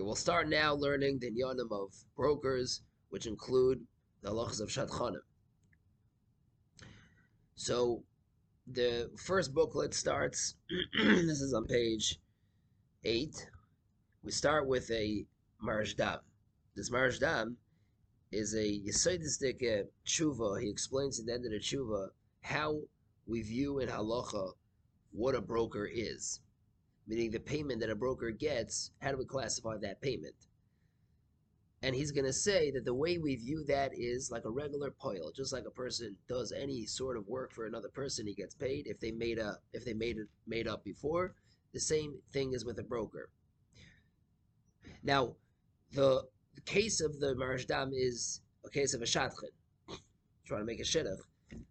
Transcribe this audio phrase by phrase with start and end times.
[0.00, 3.86] Okay, we'll start now learning the Nyanim of brokers, which include
[4.22, 5.20] the halachas of Shadchanim.
[7.54, 8.04] So,
[8.66, 10.54] the first booklet starts,
[11.04, 12.18] this is on page
[13.04, 13.50] 8.
[14.22, 15.26] We start with a
[15.62, 16.20] Maharashdam.
[16.74, 17.56] This Maharashdam
[18.32, 20.62] is a Yesodistic uh, tshuva.
[20.62, 22.08] He explains at the end of the tshuva
[22.40, 22.80] how
[23.26, 24.52] we view in halacha
[25.10, 26.40] what a broker is,
[27.06, 28.90] meaning the payment that a broker gets.
[29.00, 30.34] How do we classify that payment?
[31.82, 34.90] And he's going to say that the way we view that is like a regular
[34.90, 38.54] poil, just like a person does any sort of work for another person, he gets
[38.54, 38.86] paid.
[38.86, 41.34] If they made a, if they made it made up before,
[41.72, 43.30] the same thing is with a broker.
[45.02, 45.36] Now,
[45.92, 49.50] the, the case of the Maharashdam is a case of a shadchan,
[50.44, 51.16] trying to make a shidduch.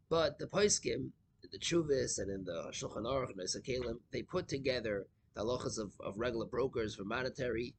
[0.09, 1.11] But the Poiskim,
[1.51, 5.91] the Chuvis, and in the Shulchan Aruch and the they put together the halachas of,
[5.99, 7.73] of regular brokers for monetary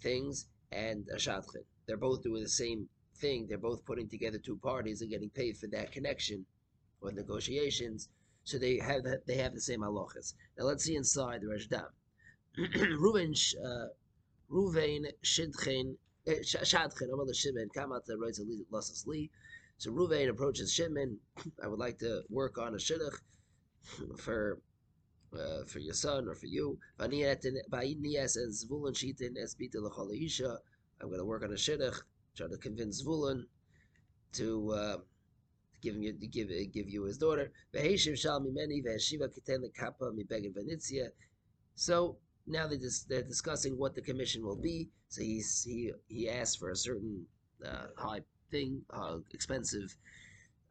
[0.00, 1.64] things and a shadchan.
[1.86, 3.46] They're both doing the same thing.
[3.48, 6.44] They're both putting together two parties and getting paid for that connection
[7.00, 8.08] or negotiations.
[8.44, 10.34] So they have they have the same halachas.
[10.58, 11.90] Now let's see inside the Rajdam.
[12.98, 13.88] Ruven uh,
[14.50, 15.96] Ruvain Shidchen
[16.26, 18.40] eh, Shadchen Amal Shimon Kamat writes
[18.70, 19.30] Lasas Li.
[19.78, 21.18] So Ruvain approaches Shimon.
[21.62, 23.16] I would like to work on a shidduch
[24.18, 24.60] for
[25.34, 26.78] uh, for your son or for you.
[31.00, 32.00] I'm going to work on a shidduch,
[32.36, 33.44] try to convince Zvulun
[34.34, 34.96] to uh,
[35.82, 37.52] give him give give you his daughter.
[41.76, 44.90] So now they just, they're discussing what the commission will be.
[45.08, 47.26] So he's he he asked for a certain
[47.64, 49.96] uh, high thing, uh, expensive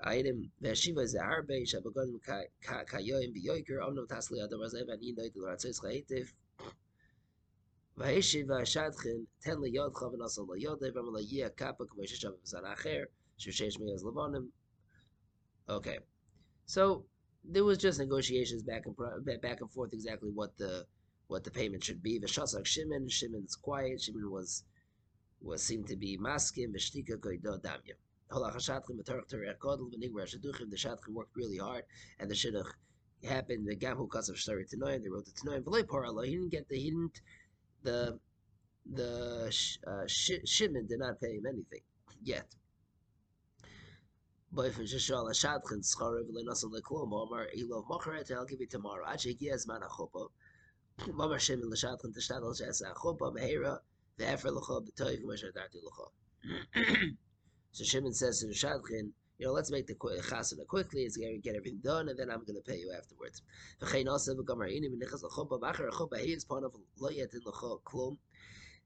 [0.04, 6.32] item Veshiva is Arbe Shabagon Kayoim Biyoiker Omno Tasli Adamazev and Yinoid Loratzois Chaitiv
[7.98, 13.06] Vaishiva Shadchin Ten Liyod Chavin Asan Liyodev Amal Yia Kapak Veshishav Zanacher
[13.40, 14.48] Shushesh Meyaz Lavonim.
[15.70, 16.00] Okay,
[16.66, 17.06] so
[17.46, 20.86] there was just negotiations back and back and forth exactly what the
[21.28, 22.20] what the payment should be.
[22.20, 24.02] Veshasak Shimon Shimon's quiet.
[24.02, 24.64] Shimon was
[25.42, 26.74] was seemed to be maskim.
[26.74, 27.96] Veshtika Koido Damya.
[28.31, 28.37] The
[30.77, 31.85] Shadchan worked really hard,
[32.19, 32.73] and the Shidduch
[33.25, 33.67] happened.
[33.67, 35.63] The Gamu of Shtari Tanoim, they wrote the Tanoim.
[35.63, 37.21] V'lei Par Allah, he didn't get the, he didn't,
[37.83, 38.19] the,
[38.93, 39.51] the
[39.87, 41.83] uh, Shimon did not pay him anything
[42.23, 42.55] yet.
[44.57, 44.79] I'll give
[48.61, 49.05] you tomorrow.
[49.07, 50.27] עד שהגיע זמן החופה.
[50.99, 53.77] ואמר שמן לשדכן תשתדל שעשה החופה מהירה,
[54.19, 56.01] ואפר לך בטוב כמו שהדרתי לך.
[57.74, 61.02] So Shimon says to the Shadchan, you know, let's make the chasana quickly.
[61.02, 63.42] It's going to get everything done, and then I'm going to pay you afterwards.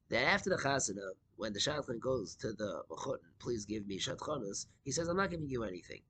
[0.09, 4.67] That after the chasana, when the shadchan goes to the mechut, please give me shadchanas,
[4.85, 6.01] he says, I'm not giving you anything.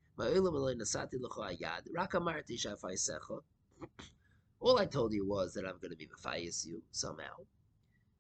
[4.59, 7.45] All I told you was that I'm going to be mafayis you somehow.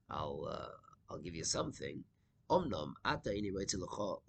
[0.09, 2.03] I'll uh, I'll give you something.
[2.49, 3.31] Omnam ata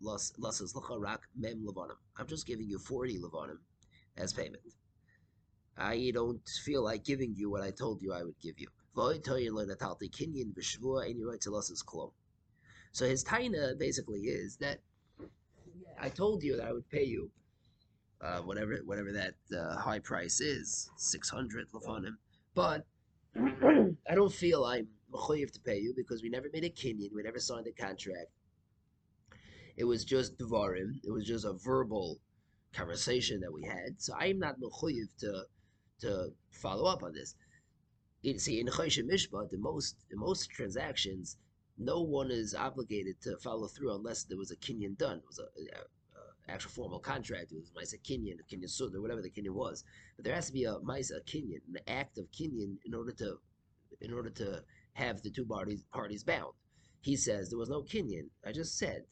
[0.03, 1.97] lasas rak mem levanim.
[2.17, 3.59] I'm just giving you 40 levanim
[4.17, 4.63] as payment.
[5.77, 8.69] I don't feel like giving you what I told you I would give you.
[12.93, 14.79] So his taina basically is that
[16.01, 17.31] I told you that I would pay you
[18.21, 22.17] uh, whatever whatever that uh, high price is, 600 levanim,
[22.55, 22.85] but
[23.37, 27.23] I don't feel I'm mechoyev to pay you because we never made a kinyan, we
[27.23, 28.31] never signed a contract.
[29.77, 31.01] It was just dvarim.
[31.05, 32.19] It was just a verbal
[32.73, 34.01] conversation that we had.
[34.01, 35.45] So I am not mechoyev to
[36.01, 37.35] to follow up on this.
[38.23, 41.37] It, see, in Choshen Mishpat, in most in most transactions,
[41.79, 45.19] no one is obligated to follow through unless there was a kinyan done.
[45.19, 47.53] It was a, a, a actual formal contract.
[47.53, 49.85] It was Maisa Kinyan, a Kinyan Sud, or whatever the Kinyan was.
[50.17, 53.39] But there has to be a Maisa Kinyan, an act of Kinyan, in order to
[54.01, 54.63] in order to
[54.99, 56.53] have the two parties parties bound.
[57.01, 58.29] He says there was no kinyan.
[58.45, 59.05] I just said.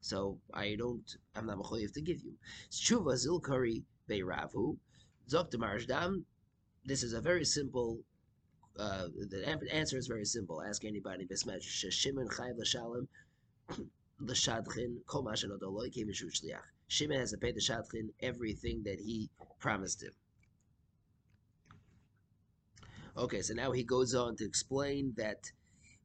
[0.00, 2.34] So I don't, I'm not mechoyev to give you.
[2.70, 4.76] Tshuva zilkari beiravu,
[5.28, 6.26] zok dam.
[6.84, 8.00] This is a very simple.
[8.78, 10.62] Uh, the answer is very simple.
[10.62, 11.26] Ask anybody.
[11.26, 13.08] Bismach shimon chayv l'shalom
[14.20, 16.68] l'shadchin kol mashenodoloi came shliach.
[16.88, 20.12] Shimon has to pay the shadchin everything that he promised him.
[23.16, 25.50] Okay, so now he goes on to explain that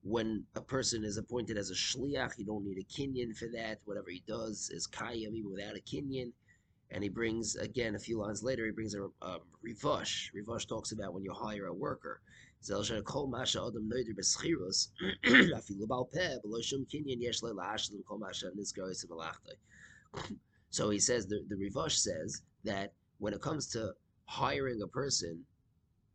[0.03, 3.79] when a person is appointed as a shliach, you don't need a kinyan for that.
[3.85, 6.31] Whatever he does is kayam even without a kinyan.
[6.91, 8.65] And he brings again a few lines later.
[8.65, 10.29] He brings a, a rivash.
[10.35, 12.21] Rivash talks about when you hire a worker.
[20.71, 23.93] So he says the the Rivash says that when it comes to
[24.25, 25.43] hiring a person,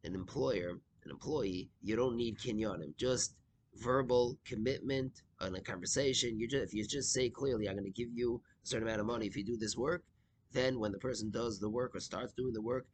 [0.04, 2.96] an employer, an employee, you don't need kinyanim.
[2.96, 3.34] Just
[3.76, 6.38] verbal commitment on a conversation.
[6.38, 9.00] You just if you just say clearly, I'm going to give you a certain amount
[9.00, 10.04] of money if you do this work.
[10.52, 12.86] Then when the person does the work or starts doing the work,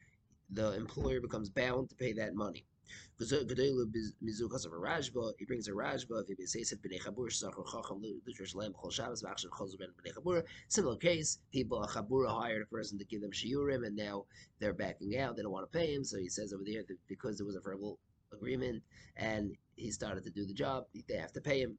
[0.51, 2.65] the employer becomes bound to pay that money.
[3.19, 3.26] He
[5.44, 6.25] brings a Rajba,
[10.69, 14.25] Similar case, people, a Chabura hired a person to give them Shiurim, and now
[14.58, 16.96] they're backing out, they don't want to pay him, so he says over there that
[17.08, 17.98] because there was a verbal
[18.32, 18.82] agreement,
[19.16, 21.78] and he started to do the job, they have to pay him.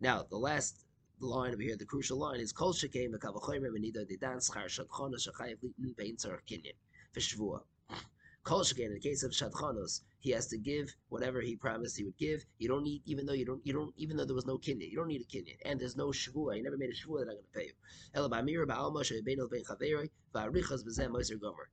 [0.00, 0.84] Now, the last
[1.20, 5.58] line over here, the crucial line is Kol Shekem Mekavachoymer Menida Dedan Schar Shadchona Shechayev
[5.62, 6.74] Litin Bein Tzarech Kinyan.
[7.12, 7.62] For
[8.42, 12.04] Kol Shekem, in the case of Shadchanos, he has to give whatever he promised he
[12.04, 12.44] would give.
[12.58, 14.88] You don't need, even though you don't, you don't, even though there was no kinyan,
[14.88, 16.56] you don't need a kinyan, and there's no shvua.
[16.56, 17.72] You never made a shvua that I'm going to pay you.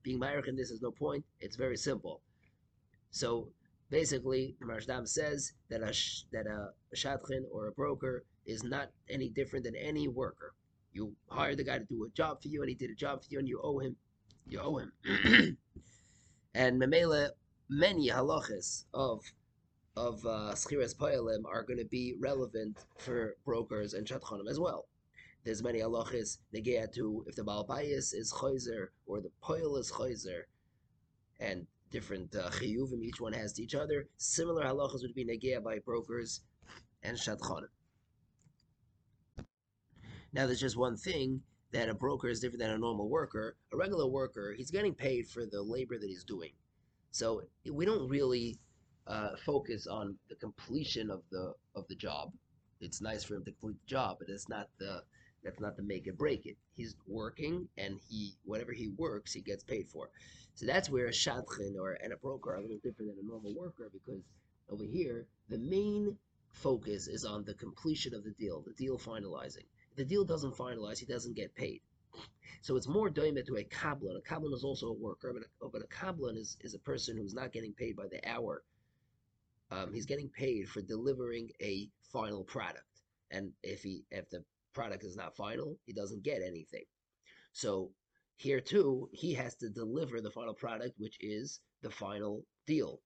[0.02, 1.24] Being ma'arich in this is no point.
[1.40, 2.22] It's very simple.
[3.12, 3.52] So
[3.88, 5.94] basically, the Maharashdam says that a
[6.32, 10.54] that a, shadchan or a broker is not any different than any worker.
[10.92, 13.22] You hired the guy to do a job for you, and he did a job
[13.22, 13.96] for you, and you owe him.
[14.46, 14.92] You owe him.
[16.54, 17.30] and Memela,
[17.70, 19.22] many halachas of
[19.96, 24.86] of uh, schiras are going to be relevant for brokers and shadchanim as well.
[25.44, 30.42] There's many halachas negea to if the balbayis is chayzer or the poil is chayzer,
[31.38, 34.08] and different uh, chiyuvim each one has to each other.
[34.16, 36.40] Similar halachas would be negea by brokers
[37.04, 37.68] and shadchanim.
[40.32, 41.42] Now, there's just one thing
[41.72, 43.56] that a broker is different than a normal worker.
[43.72, 46.52] A regular worker, he's getting paid for the labor that he's doing.
[47.10, 48.58] So we don't really
[49.06, 52.32] uh, focus on the completion of the of the job.
[52.80, 55.02] It's nice for him to complete the job, but it's not the
[55.42, 56.56] that's not the make it break it.
[56.76, 60.10] He's working, and he whatever he works, he gets paid for.
[60.54, 63.28] So that's where a shadchan or and a broker are a little different than a
[63.28, 64.22] normal worker because
[64.68, 66.16] over here the main
[66.52, 70.56] focus is on the completion of the deal, the deal finalizing If the deal doesn't
[70.56, 71.80] finalize, he doesn't get paid.
[72.62, 74.16] So it's more doimet to a kablan.
[74.18, 77.16] A kablan is also a worker, but a, but a kablan is, is a person
[77.16, 78.62] who's not getting paid by the hour.
[79.70, 84.44] Um, he's getting paid for delivering a final product, and if he if the
[84.74, 86.84] product is not final, he doesn't get anything.
[87.52, 87.90] So
[88.36, 93.00] here too, he has to deliver the final product, which is the final deal,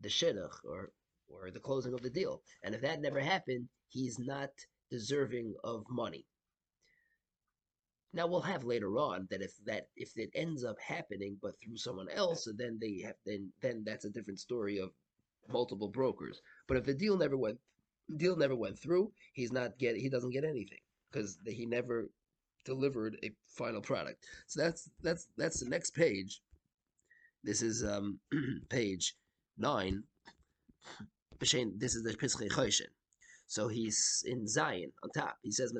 [0.00, 0.92] the shidduch or
[1.28, 2.42] or the closing of the deal.
[2.62, 4.50] And if that never happened, he's not
[4.90, 6.24] deserving of money.
[8.12, 11.76] Now we'll have later on that if that if it ends up happening but through
[11.76, 14.90] someone else, then they have then then that's a different story of
[15.48, 16.40] multiple brokers.
[16.66, 17.58] But if the deal never went
[18.16, 20.80] deal never went through, he's not get he doesn't get anything
[21.10, 22.08] because he never
[22.64, 24.24] delivered a final product.
[24.46, 26.40] So that's that's that's the next page.
[27.44, 28.18] This is um
[28.70, 29.14] page
[29.58, 30.04] nine.
[31.78, 32.10] This is the.
[33.46, 35.36] So he's in Zion on top.
[35.42, 35.72] He says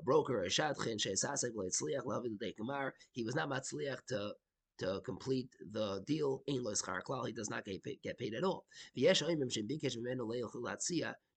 [0.00, 2.94] a broker, a shadchin, she'esasek le'etzliach lahavin kamar.
[3.12, 4.32] He was not matzliach to
[4.80, 6.42] to complete the deal.
[6.48, 7.26] Ein lo klal.
[7.26, 8.64] He does not get paid, get paid at all.
[8.96, 9.12] Now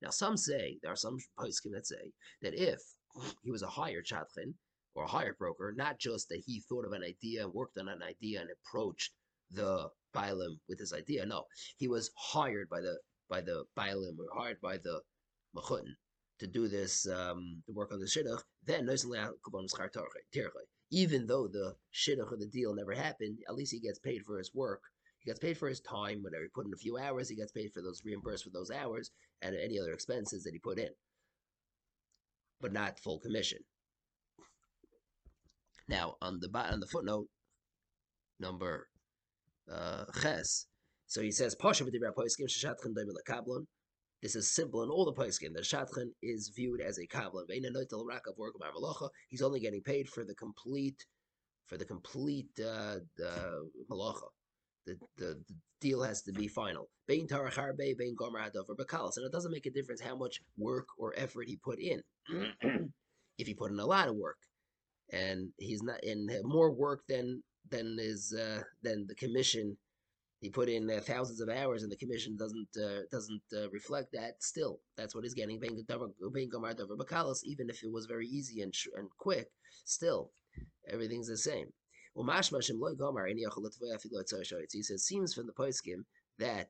[0.09, 2.79] some say there are some poskim that say that if
[3.43, 4.53] he was a hired shadchin
[4.95, 7.89] or a hired broker, not just that he thought of an idea and worked on
[7.89, 9.11] an idea and approached
[9.51, 11.25] the Bailim with his idea.
[11.25, 11.43] No,
[11.77, 12.97] he was hired by the
[13.29, 15.01] by the Bailim or hired by the
[15.55, 15.95] Machutin
[16.43, 18.85] to do this, um, to work on the shidduch, then
[20.91, 24.37] even though the shidduch or the deal never happened, at least he gets paid for
[24.37, 24.81] his work.
[25.19, 26.21] He gets paid for his time.
[26.21, 28.69] whatever he put in a few hours, he gets paid for those reimbursed for those
[28.69, 29.09] hours
[29.41, 30.89] and any other expenses that he put in,
[32.59, 33.59] but not full commission.
[35.87, 37.27] Now on the on the footnote
[38.39, 38.87] number
[39.71, 40.67] uh, ches,
[41.07, 41.85] so he says Pasha
[44.23, 45.53] this is simple in all the poskim.
[45.53, 47.43] The shadchan is viewed as a kablan.
[49.29, 51.05] He's only getting paid for the complete,
[51.67, 54.29] for the complete uh, the malacha.
[54.85, 56.89] The, the, the deal has to be final.
[57.09, 57.57] Bakalas,
[59.17, 62.01] and it doesn't make a difference how much work or effort he put in.
[63.37, 64.37] if he put in a lot of work,
[65.11, 69.77] and he's not in more work than than is uh, than the commission
[70.43, 74.09] he put in uh, thousands of hours and the commission doesn't uh, doesn't uh, reflect
[74.13, 75.57] that still that's what he's getting
[77.45, 79.49] even if it was very easy and, and quick
[79.85, 80.31] still
[80.89, 81.67] everything's the same
[84.73, 86.05] he says seems from the poskim
[86.39, 86.69] that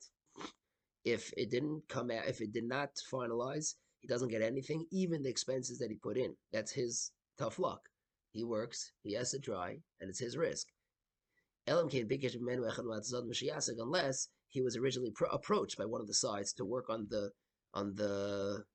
[1.06, 5.24] If it didn't come out, if it did not finalize, he doesn't get anything, even
[5.24, 6.36] the expenses that he put in.
[6.51, 7.82] That's his tough luck.
[8.32, 10.68] He works, he has to try, and it's his risk.
[13.79, 17.32] Unless he was originally pro- approached by one of the sides to work on the
[17.74, 18.65] on the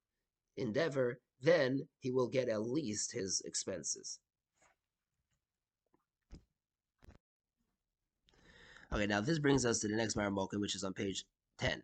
[0.56, 4.18] endeavor, then he will get at least his expenses.
[8.92, 11.24] Okay, now this brings us to the next Maramokin, which is on page
[11.58, 11.82] 10.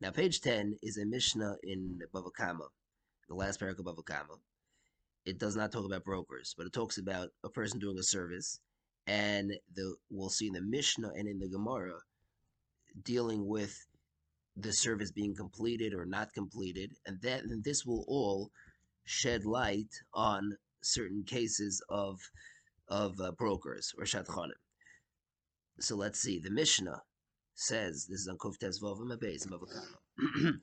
[0.00, 2.68] Now, page 10 is a Mishnah in Bava Kama,
[3.28, 4.38] the last paragraph of Bava Kama.
[5.26, 8.60] It does not talk about brokers, but it talks about a person doing a service.
[9.08, 11.98] And the we'll see in the Mishnah and in the Gemara
[13.02, 13.74] dealing with
[14.54, 18.50] the service being completed or not completed, and that and this will all
[19.04, 22.20] shed light on certain cases of
[22.88, 24.60] of uh, brokers or shadchanim.
[25.80, 26.38] So let's see.
[26.38, 27.02] The Mishnah
[27.54, 29.46] says this is on Kuf Vovim Abeis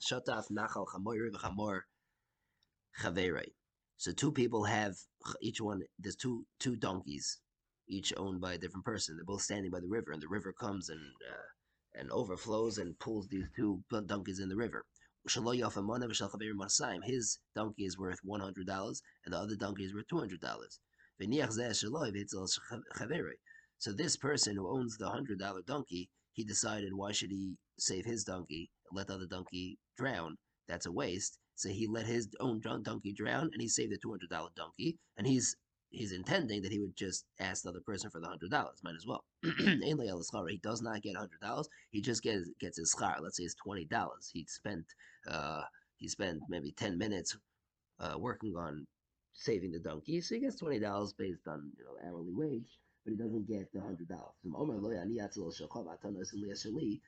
[0.08, 1.82] Shataf Nachal Chamoyri v'Chamor.
[3.98, 4.96] So two people have
[5.42, 5.82] each one.
[5.98, 7.40] There's two two donkeys,
[7.88, 9.16] each owned by a different person.
[9.16, 13.00] They're both standing by the river, and the river comes and uh, and overflows and
[13.00, 14.86] pulls these two donkeys in the river.
[15.24, 15.34] His
[17.56, 20.80] donkey is worth one hundred dollars, and the other donkey is worth two hundred dollars.
[23.78, 28.06] So this person who owns the hundred dollar donkey, he decided why should he save
[28.06, 30.38] his donkey and let the other donkey drown?
[30.68, 31.40] That's a waste.
[31.56, 34.98] So he let his own donkey drown and he saved the two hundred dollar donkey,
[35.18, 35.56] and he's
[35.96, 38.80] he's intending that he would just ask the other person for the hundred dollars.
[38.84, 39.24] Might as well.
[39.44, 41.70] he does not get hundred dollars.
[41.92, 43.22] He just gets gets his schar.
[43.22, 44.30] Let's say it's twenty dollars.
[44.34, 44.86] He spent
[45.28, 45.62] uh,
[45.98, 47.38] he spent maybe ten minutes
[48.00, 48.86] uh, working on
[49.34, 53.12] saving the donkey, so he gets twenty dollars based on you know hourly wage but
[53.12, 54.34] he doesn't get the hundred dollars.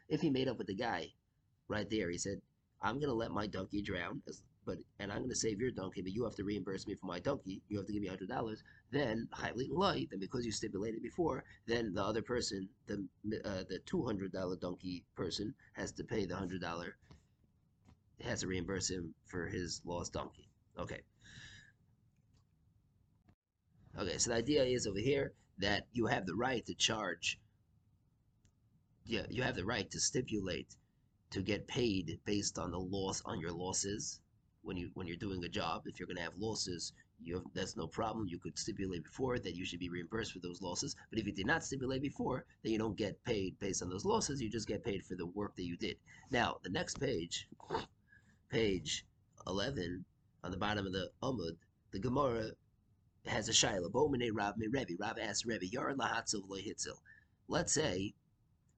[0.09, 1.07] If he made up with the guy
[1.67, 2.41] right there, he said,
[2.81, 4.21] "I'm gonna let my donkey drown,
[4.67, 7.19] but and I'm gonna save your donkey, but you have to reimburse me for my
[7.19, 7.63] donkey.
[7.69, 11.43] You have to give me hundred dollars." Then highly light, then because you stipulated before,
[11.65, 13.07] then the other person, the
[13.45, 16.97] uh, the two hundred dollar donkey person, has to pay the hundred dollar.
[18.21, 20.49] Has to reimburse him for his lost donkey.
[20.77, 21.01] Okay.
[23.97, 27.39] Okay, so the idea is over here that you have the right to charge
[29.07, 30.75] yeah you have the right to stipulate
[31.29, 34.19] to get paid based on the loss on your losses
[34.67, 36.93] when you when you're doing a job if you're going to have losses
[37.23, 40.39] you have, that's no problem you could stipulate before that you should be reimbursed for
[40.39, 43.81] those losses but if you did not stipulate before then you don't get paid based
[43.81, 45.95] on those losses you just get paid for the work that you did
[46.31, 47.47] now the next page
[48.49, 49.05] page
[49.47, 50.03] 11
[50.43, 51.57] on the bottom of the Amud,
[51.91, 52.51] the Gemara
[53.25, 53.91] has a shaila.
[53.91, 54.93] Bomene Rav me Rebbe.
[54.99, 56.97] Rav asks Rebbe, Yar lahatzil hitzil.
[57.47, 58.13] Let's say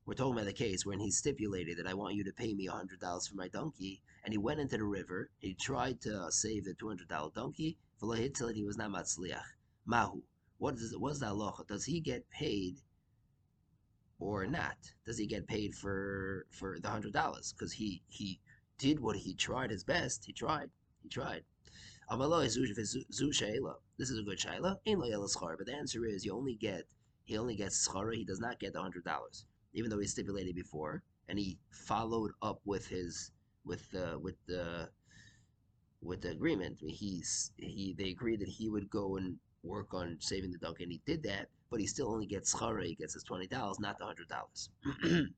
[0.09, 2.65] we're talking about the case when he stipulated that I want you to pay me
[2.65, 5.29] hundred dollars for my donkey, and he went into the river.
[5.37, 7.77] He tried to save the two hundred dollar donkey.
[8.01, 9.43] Hitzil, and he was not matzliach.
[9.85, 10.23] Mahu.
[10.57, 10.97] What is?
[10.97, 11.67] What's that locha?
[11.67, 12.77] Does he get paid
[14.17, 14.77] or not?
[15.05, 17.53] Does he get paid for for the hundred dollars?
[17.53, 18.39] Because he he
[18.79, 20.25] did what he tried his best.
[20.25, 20.71] He tried.
[21.03, 21.43] He tried.
[22.09, 24.77] This is a good shaila.
[25.57, 26.87] But the answer is you only get
[27.25, 28.15] he only gets schara.
[28.15, 32.31] He does not get the hundred dollars, even though he stipulated before, and he followed
[32.41, 33.31] up with his
[33.65, 34.89] with the with the
[36.01, 36.77] with the agreement.
[36.81, 40.91] He's he they agreed that he would go and work on saving the donkey, and
[40.91, 41.47] he did that.
[41.69, 42.85] But he still only gets schara.
[42.85, 44.69] He gets his twenty dollars, not the hundred dollars.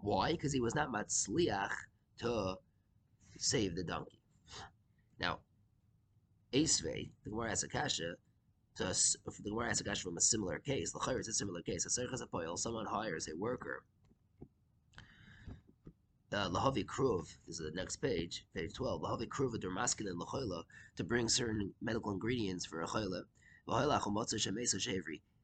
[0.00, 0.32] Why?
[0.32, 1.72] Because he was not matzliach
[2.20, 2.56] to
[3.36, 4.20] save the donkey.
[5.20, 5.40] Now,
[6.52, 8.14] Esve, the Gemara asks Akasha,
[8.78, 10.92] to, the Gemara asks Akasha from a similar case.
[10.92, 11.84] The is a similar case.
[11.84, 13.82] A someone hires a worker.
[16.30, 16.48] Uh,
[16.84, 19.00] Kruv, this is the next page, page 12.
[19.00, 20.62] Lahavi Kruv, Dermaskin and Lachoila,
[20.96, 23.22] to bring certain medical ingredients for a Choila.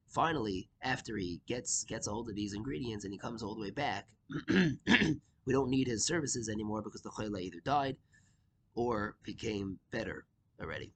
[0.09, 3.61] Finally, after he gets gets a hold of these ingredients and he comes all the
[3.61, 4.07] way back,
[4.49, 7.97] we don't need his services anymore because the Choila either died
[8.75, 10.27] or became better
[10.61, 10.93] already.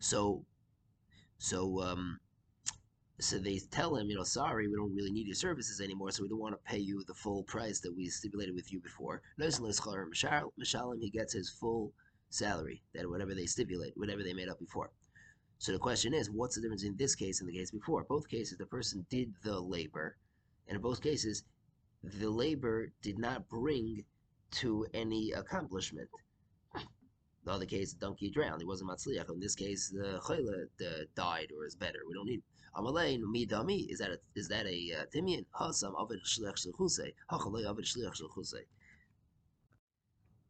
[0.00, 0.44] So,
[1.38, 2.18] so, um,
[3.20, 6.22] so they tell him, you know, sorry, we don't really need your services anymore, so
[6.22, 9.22] we don't want to pay you the full price that we stipulated with you before.
[9.40, 11.92] Mishalim, he gets his full
[12.30, 14.90] salary, that whatever they stipulate, whatever they made up before.
[15.58, 18.04] So the question is, what's the difference in this case and the case before?
[18.04, 20.16] Both cases, the person did the labor,
[20.68, 21.42] and in both cases,
[22.02, 24.04] the labor did not bring
[24.50, 26.08] to any accomplishment.
[27.48, 28.60] The other case, the donkey drowned.
[28.60, 29.30] It wasn't matzliach.
[29.30, 30.66] In this case, the chayla
[31.14, 32.00] died or is better.
[32.06, 32.42] We don't need.
[32.76, 33.88] Amalei mi dami.
[33.88, 35.46] Is that a, is that a uh, timian?
[35.58, 37.10] Hasam avid shlech shluchuse.
[37.30, 38.64] Hachalei avid shlech shluchuse.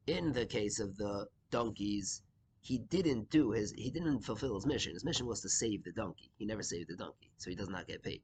[0.08, 2.22] in the case of the donkeys,
[2.62, 4.92] he didn't do his he didn't fulfill his mission.
[4.92, 6.32] His mission was to save the donkey.
[6.36, 8.22] He never saved the donkey, so he does not get paid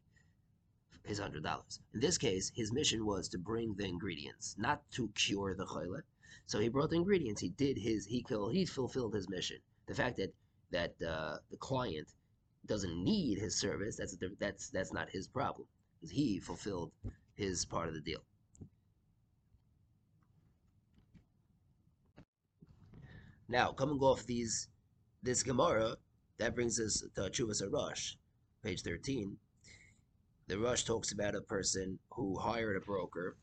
[1.04, 1.78] his hundred dollars.
[1.92, 6.02] In this case, his mission was to bring the ingredients, not to cure the chayla.
[6.46, 7.40] So he brought the ingredients.
[7.40, 9.58] He did his he he fulfilled his mission.
[9.86, 10.34] The fact that
[10.70, 12.08] that uh, the client
[12.66, 15.68] doesn't need his service that's that's that's not his problem
[16.00, 16.92] because he fulfilled
[17.34, 18.20] his part of the deal.
[23.48, 24.68] Now, coming off these
[25.22, 25.96] this Gemara,
[26.38, 28.14] that brings us to Chuvas Rosh,
[28.62, 29.36] page 13.
[30.46, 33.36] The Rosh talks about a person who hired a broker.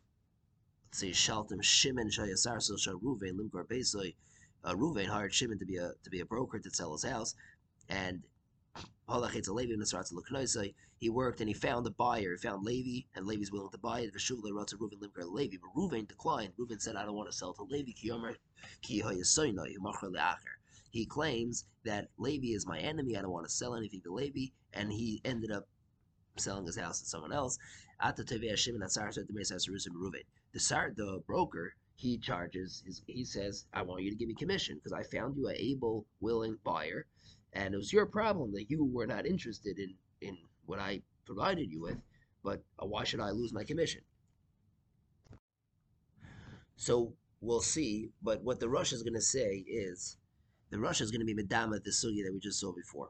[0.92, 4.14] Let's say Shaltim Shimon Shayasar Shal Ruvain Limkar Beisoy.
[4.62, 7.34] Uh, Ruvain hired Shimon to be a to be a broker to sell his house,
[7.88, 8.24] and
[9.08, 12.36] he worked and he found a buyer.
[12.36, 14.14] He found Levi, and Levi's willing to buy it.
[14.14, 16.52] Levi, but Reuven declined.
[16.60, 17.94] Reuven said, "I don't want to sell to Levi."
[20.92, 23.16] He claims that Levi is my enemy.
[23.16, 25.70] I don't want to sell anything to Levi, and he ended up
[26.36, 27.58] selling his house to someone else.
[30.54, 32.84] The the broker, he charges.
[32.86, 35.56] His, he says, "I want you to give me commission because I found you an
[35.58, 37.06] able, willing buyer."
[37.54, 41.72] and it was your problem that you were not interested in in what I provided
[41.72, 41.98] you with.
[42.44, 44.02] But uh, why should I lose my commission?
[46.76, 48.10] So we'll see.
[48.22, 50.18] But what the Rosh is going to say is,
[50.70, 53.10] the Rosh is going to be Medama the sugya that we just saw before.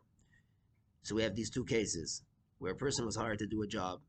[1.03, 2.23] So we have these two cases
[2.59, 4.01] where a person was hired to do a job,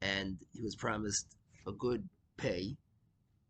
[0.00, 2.76] and he was promised a good pay.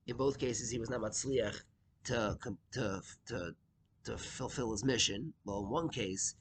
[0.06, 1.62] In both cases, he was not matzliach
[2.04, 2.38] to
[2.73, 3.54] to to
[4.04, 5.33] to fulfill his mission.
[5.44, 6.35] Well, in one case,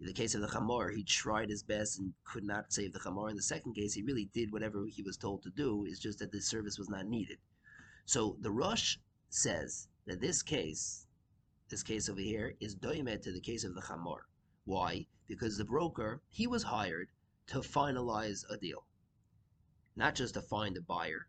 [0.00, 2.98] in the case of the Chamor, he tried his best and could not save the
[2.98, 3.30] Chamor.
[3.30, 5.86] In the second case, he really did whatever he was told to do.
[5.86, 7.38] It's just that the service was not needed.
[8.04, 8.98] So the Rosh
[9.30, 11.06] says that this case,
[11.68, 14.20] this case over here, is doimed to the case of the Chamor.
[14.64, 15.06] Why?
[15.28, 17.08] Because the broker, he was hired
[17.48, 18.84] to finalize a deal.
[19.96, 21.26] Not just to find a buyer,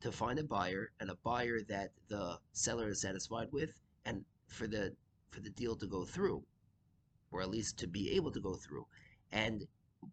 [0.00, 4.66] to find a buyer and a buyer that the seller is satisfied with and for
[4.66, 4.96] the
[5.30, 6.44] for the deal to go through,
[7.30, 8.86] or at least to be able to go through.
[9.30, 9.68] And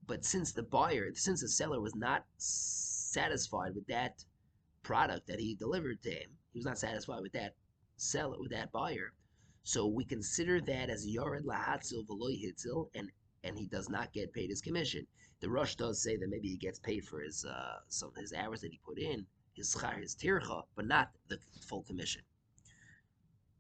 [0.06, 4.24] but since the buyer, since the seller was not satisfied with that
[4.84, 7.56] product that he delivered to him, he was not satisfied with that
[7.98, 9.14] seller with that buyer.
[9.64, 13.12] So we consider that as Yored Lahatzil Veloy Hitzil, and
[13.44, 15.08] and he does not get paid his commission.
[15.46, 18.62] The Rosh does say that maybe he gets paid for his uh, some his hours
[18.62, 22.24] that he put in, his schar, his tircha, but not the full commission.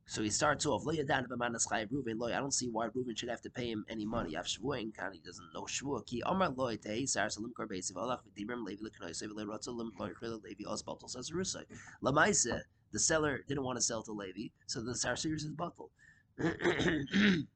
[0.08, 4.04] So he starts off, I don't see why Reuven should have to pay him any
[4.04, 4.32] money.
[4.32, 6.04] He doesn't know Shvua.
[6.08, 10.10] Ki Omar Loy Tei Sar Salim Karbesi Valach V'Dibram Levi L'Knoisei V'Le Rotzel Lim Loy
[10.20, 11.66] Chil Levi Osbaltel says Rusai.
[12.02, 12.62] Lamaise,
[12.94, 15.92] the seller didn't want to sell to Levi, so the Sarsiris is bottled.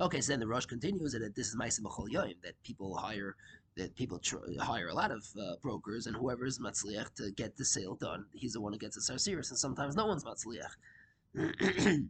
[0.00, 3.36] okay, so then the Rosh continues that this is Maisa Yoim, that people hire
[3.76, 7.56] that people tr- hire a lot of uh, brokers, and whoever is matzliach to get
[7.56, 10.76] the sale done, he's the one who gets the sarsiris, and sometimes no one's matzliach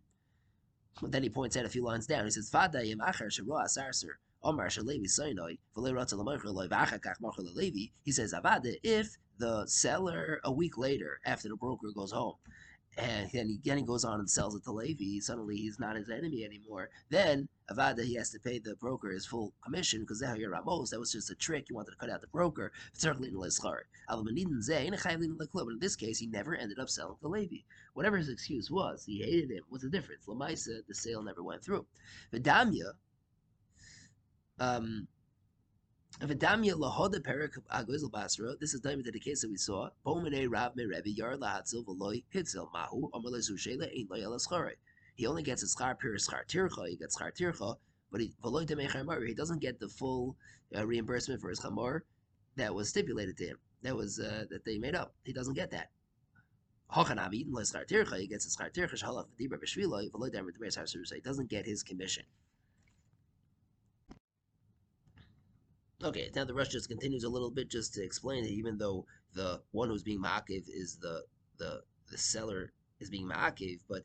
[1.03, 2.25] then he points out a few lines down.
[2.25, 5.55] He says, "Fadayim acher sheroa sarser." Omar Shalevi Sinai,
[8.05, 12.35] He says, Avada, if the seller a week later, after the broker goes home,
[12.97, 15.97] and then he, then he goes on and sells it to Levi, suddenly he's not
[15.97, 16.91] his enemy anymore.
[17.11, 20.91] Then Avada he has to pay the broker his full commission because Ramos.
[20.91, 21.67] That was just a trick.
[21.69, 22.73] He wanted to cut out the broker.
[23.01, 23.15] But
[25.73, 27.57] in this case, he never ended up selling to Levi.
[27.95, 29.65] Whatever his excuse was, he hated him.
[29.69, 30.27] What's the difference?
[30.27, 31.87] Lamaisa, the sale never went through.
[32.33, 32.93] Vidamya,
[34.61, 35.09] um,
[36.21, 36.39] This is
[38.81, 39.91] to the case that we saw.
[40.07, 44.75] Bomene rav me revi yar lahatzil v'loy hitzel mahu amalei zushele ein loy alaschare.
[45.17, 46.89] He only gets a schar pir schar tircha.
[46.89, 47.79] He gets schar tircha,
[48.13, 50.37] but he v'loy demei He doesn't get the full
[50.77, 52.03] uh, reimbursement for his chamor
[52.55, 53.59] that was stipulated to him.
[53.83, 55.17] That was uh, that they made up.
[55.25, 55.91] He doesn't get that.
[56.93, 58.21] Hachanavi unless schar tircha.
[58.21, 62.25] He gets a schar tircha shalach v'dibra b'shviloi v'loy demer He doesn't get his commission.
[66.05, 69.07] Okay, now the Rosh just continues a little bit just to explain that even though
[69.33, 71.23] the one who's being ma'akiv is the
[71.57, 74.03] the the seller is being ma'akiv, but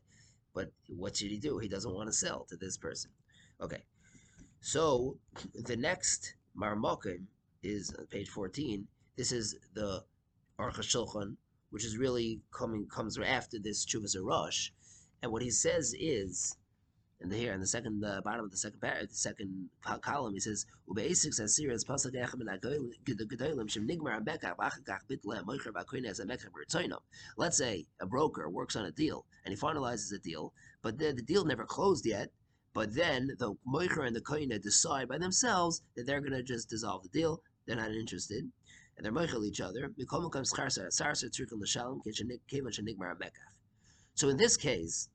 [0.53, 1.57] but what should he do?
[1.57, 3.11] He doesn't want to sell to this person.
[3.59, 3.83] Okay,
[4.61, 5.17] so
[5.53, 7.25] the next marmokim
[7.63, 8.87] is on page fourteen.
[9.17, 10.05] This is the
[10.57, 11.35] Aruch Shulchan,
[11.69, 14.69] which is really coming comes after this Chuvas Rosh,
[15.21, 16.55] and what he says is
[17.21, 19.69] And here in the second uh, bottom of the second par- the second
[20.01, 21.37] column, he says, "Ubeisik
[21.85, 22.49] pasuk echem and
[23.03, 27.01] gedolim shem nigmar bitle moicher b'koines amekach b'rtzoinom."
[27.35, 31.11] Let's say a broker works on a deal and he finalizes a deal, but the,
[31.11, 32.31] the deal never closed yet.
[32.73, 36.69] But then the moicher and the koine decide by themselves that they're going to just
[36.69, 37.41] dissolve the deal.
[37.65, 38.49] They're not interested,
[38.95, 39.91] and they're moichel each other.
[44.15, 45.09] So in this case.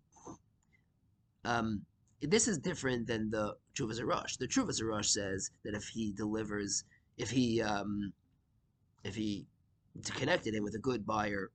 [1.47, 1.85] Um,
[2.27, 4.39] this is different than the Chuvas Arush.
[4.39, 6.85] The Chuvas Arush says that if he delivers,
[7.17, 8.13] if he um,
[9.03, 9.47] if he
[10.05, 11.51] connected him with a good buyer,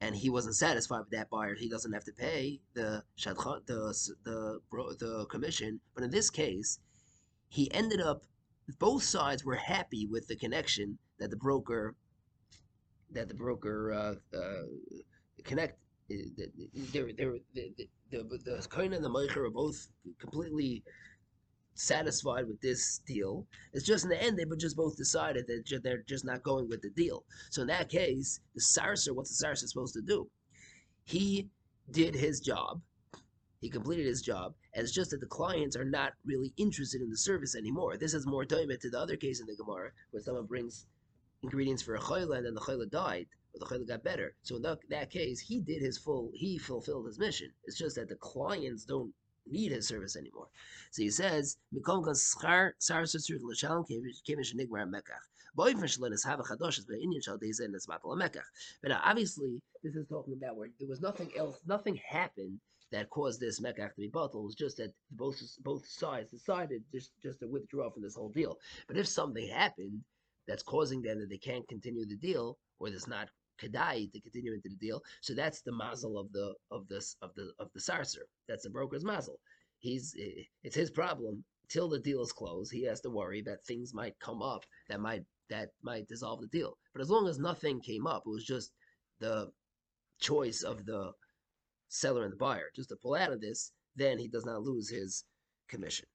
[0.00, 3.94] and he wasn't satisfied with that buyer, he doesn't have to pay the shadchan, the
[4.24, 4.60] the
[4.98, 5.80] the commission.
[5.94, 6.78] But in this case,
[7.48, 8.24] he ended up.
[8.78, 11.94] Both sides were happy with the connection that the broker
[13.10, 14.62] that the broker uh, uh,
[15.44, 15.78] connect.
[16.08, 16.46] They, they,
[16.92, 20.82] they, they, the the Kohen and the Meicher are both completely
[21.74, 23.46] satisfied with this deal.
[23.72, 26.82] It's just in the end they just both decided that they're just not going with
[26.82, 27.24] the deal.
[27.50, 30.28] So in that case, the sarser, what's the sarser supposed to do?
[31.04, 31.48] He
[31.90, 32.80] did his job.
[33.60, 37.10] He completed his job, and it's just that the clients are not really interested in
[37.10, 37.96] the service anymore.
[37.96, 40.86] This is more time to the other case in the Gemara, where someone brings
[41.42, 44.34] ingredients for a chayla and then the chayla died the chayla got better.
[44.42, 47.50] So in that, that case, he did his full, he fulfilled his mission.
[47.64, 49.12] It's just that the clients don't
[49.46, 50.48] need his service anymore.
[50.90, 55.24] So he says, "Mikom schar sar susur l'shalom kevish nigmar mekach."
[58.82, 63.40] But obviously, this is talking about where there was nothing else, nothing happened that caused
[63.40, 64.44] this mekach to be bottled.
[64.44, 68.28] It was just that both both sides decided just just to withdraw from this whole
[68.30, 68.58] deal.
[68.86, 70.04] But if something happened
[70.48, 73.28] that's causing them that they can't continue the deal, or there's not
[73.60, 75.02] kedai to continue into the deal.
[75.20, 75.78] So that's the hmm.
[75.78, 78.24] mazel of the of this of the of the sarser.
[78.48, 79.38] That's the broker's mazel.
[79.78, 80.14] He's
[80.64, 82.72] it's his problem till the deal is closed.
[82.72, 86.48] He has to worry that things might come up that might that might dissolve the
[86.48, 86.76] deal.
[86.92, 88.72] But as long as nothing came up, it was just
[89.20, 89.50] the
[90.20, 91.12] choice of the
[91.88, 93.72] seller and the buyer just to pull out of this.
[93.96, 95.24] Then he does not lose his
[95.68, 96.06] commission.